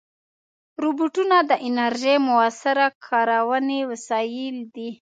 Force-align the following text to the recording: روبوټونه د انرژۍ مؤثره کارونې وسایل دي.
روبوټونه 0.81 1.37
د 1.49 1.51
انرژۍ 1.67 2.17
مؤثره 2.27 2.87
کارونې 3.07 3.79
وسایل 3.91 4.57
دي. 4.75 4.89